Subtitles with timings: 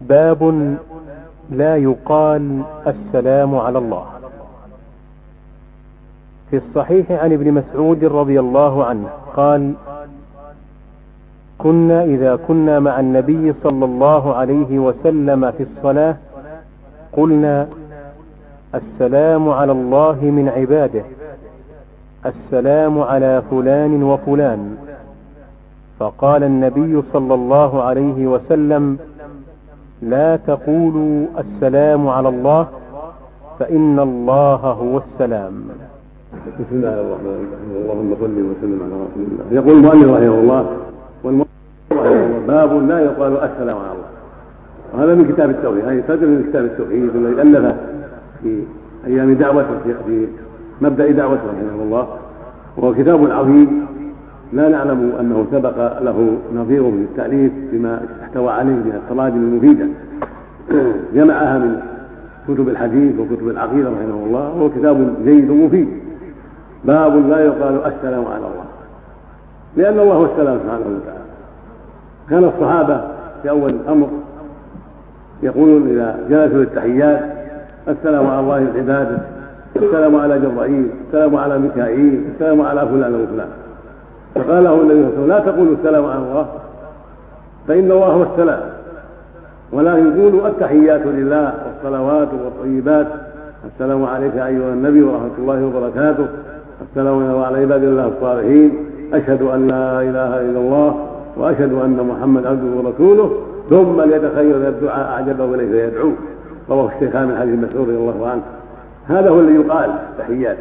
[0.00, 0.76] باب
[1.50, 4.06] لا يقال السلام على الله.
[6.50, 9.72] في الصحيح عن ابن مسعود رضي الله عنه قال
[11.58, 16.16] كنا إذا كنا مع النبي صلى الله عليه وسلم في الصلاة
[17.12, 17.68] قلنا
[18.74, 21.04] السلام على الله من عباده
[22.26, 24.76] السلام على فلان وفلان.
[25.98, 28.98] فقال النبي صلى الله عليه وسلم
[30.02, 32.66] لا تقولوا السلام على الله
[33.58, 35.54] فإن الله هو السلام.
[36.60, 37.70] بسم الله الرحمن الرحيم.
[37.82, 39.44] اللهم صل وسلم على رسول الله.
[39.58, 40.62] يقول المؤلف رحمه الله
[42.48, 44.10] باب لا يقال السلام على الله.
[44.94, 47.76] وهذا من كتاب التوحيد هذه صدر من كتاب التوحيد الذي ألفه
[48.42, 48.62] في
[49.06, 50.26] أيام دعوته في
[50.80, 52.06] مبدأ دعوته رحمه الله.
[52.76, 53.86] وهو كتاب عظيم.
[54.52, 59.86] لا نعلم أنه سبق له نظير من التأليف بما احتوى عليه من التراجم المفيدة.
[61.14, 61.80] جمعها من
[62.48, 65.88] كتب الحديث وكتب العقيدة رحمه الله وهو كتاب جيد مفيد.
[66.84, 68.64] باب لا يقال السلام على الله.
[69.76, 71.28] لأن الله هو السلام سبحانه وتعالى.
[72.30, 73.00] كان الصحابة
[73.42, 74.08] في أول الأمر
[75.42, 77.20] يقولون إذا جلسوا للتحيات
[77.88, 79.18] السلام على الله عباده
[79.76, 83.48] السلام على جبرائيل السلام على ميكائيل السلام على فلان وفلان.
[84.34, 86.46] فقال له النبي صلى الله عليه وسلم لا تقولوا السلام على الله
[87.68, 88.60] فإن الله هو السلام.
[89.72, 93.06] ولكن قولوا التحيات لله والصلوات والطيبات
[93.74, 96.26] السلام عليك أيها النبي ورحمة الله وبركاته
[96.90, 98.72] السلام على عباد الله الصالحين
[99.12, 101.06] أشهد أن لا إله إلا الله
[101.36, 103.30] وأشهد أن محمد عبده ورسوله
[103.70, 106.10] ثم ليتخير الدعاء أعجبه إليه فيدعو
[106.70, 108.42] رواه الشيخان من حديث مسعود رضي الله عنه.
[109.08, 110.56] هذا هو الذي يقال تحيات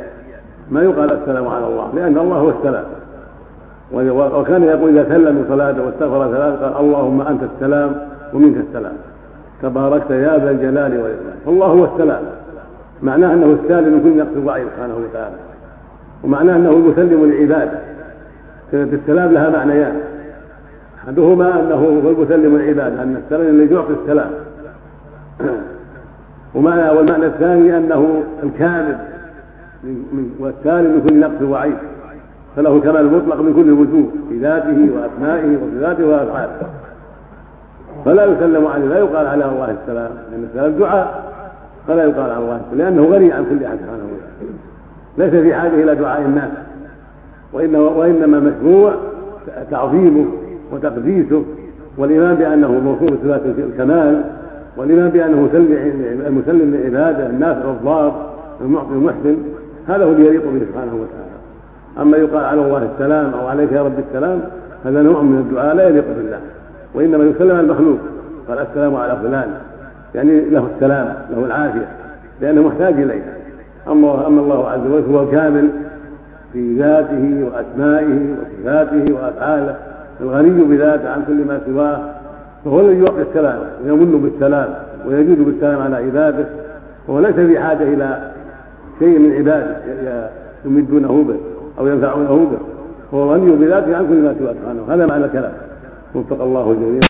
[0.72, 2.84] ما يقال السلام على الله لأن الله هو السلام.
[3.94, 7.96] وكان يقول إذا سلم من صلاته واستغفر ثلاث قال اللهم أنت السلام
[8.34, 8.94] ومنك السلام.
[9.62, 11.38] تباركت يا ذا الجلال والإكرام.
[11.46, 12.22] فالله هو السلام.
[13.02, 15.36] معناه أنه السالم من كل نقص ضعيف سبحانه وتعالى.
[16.24, 17.70] ومعناه أنه المسلم للعباد.
[18.72, 19.96] كلمة السلام لها معنيان.
[21.04, 24.30] أحدهما أنه هو المسلم للعباد أن السلام الذي يعطي السلام.
[26.56, 28.98] ومعنى والمعنى الثاني أنه الكامل
[30.40, 31.78] والسالم من كل نقص وعيب
[32.58, 36.52] فله الكمال المطلق من كل الوجوه في ذاته وأسمائه وصفاته وأفعاله.
[38.06, 41.34] فلا يسلم عليه لا يقال على الله السلام لأن السلام دعاء
[41.88, 44.54] فلا يقال على الله السلام لأنه غني عن كل أحد سبحانه وتعالى.
[45.18, 46.50] ليس في حاجة إلى دعاء الناس
[47.54, 48.94] وانما وإنما مشروع
[49.72, 50.26] تعظيمه
[50.74, 51.44] وتقديسه
[51.98, 54.24] والإيمان بأنه موصوف بصفات الكمال
[54.78, 55.42] والإيمان بأنه
[56.30, 58.30] مسلم لعباده النافع الضار
[58.62, 59.38] المعطي المحسن
[59.88, 61.37] هذا هو اللي يليق به سبحانه وتعالى.
[62.02, 64.42] أما يقال على الله السلام أو عليك يا رب السلام
[64.86, 66.40] هذا نوع من الدعاء لا يليق بالله
[66.94, 67.98] وإنما يسلم على المخلوق
[68.48, 69.50] قال السلام على فلان
[70.16, 71.88] يعني له السلام له العافية
[72.42, 73.24] لأنه محتاج اليه
[73.88, 75.70] أما أما الله عز وجل هو الكامل
[76.54, 79.76] في ذاته وأسمائه وصفاته وأفعاله
[80.22, 82.00] الغني بذاته عن كل ما سواه
[82.66, 84.70] فهو الذي يعطي السلام ويمن بالسلام
[85.08, 86.46] ويجود بالسلام على عباده
[87.08, 88.32] وهو ليس في حاجة إلى
[89.00, 89.78] شيء من عباده
[90.66, 91.57] يمدونه به.
[91.80, 92.58] أو ينفعونه به
[93.12, 94.82] وهو غني بذاته عن كل ما سواه سبحانه.
[94.90, 95.54] هذا معنى الكلام.
[96.16, 97.00] وفق الله الجميع.